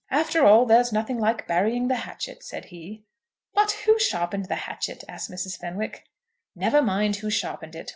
"After 0.09 0.43
all, 0.43 0.65
there's 0.65 0.91
nothing 0.91 1.19
like 1.19 1.45
burying 1.45 1.87
the 1.87 1.93
hatchet," 1.95 2.41
said 2.41 2.65
he. 2.65 3.05
"But 3.53 3.73
who 3.85 3.99
sharpened 3.99 4.45
the 4.45 4.55
hatchet?" 4.65 5.03
asked 5.07 5.29
Mrs. 5.29 5.59
Fenwick. 5.59 6.05
"Never 6.55 6.81
mind 6.81 7.17
who 7.17 7.29
sharpened 7.29 7.75
it. 7.75 7.89